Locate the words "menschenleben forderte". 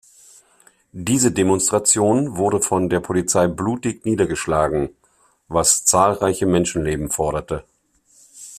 6.47-7.65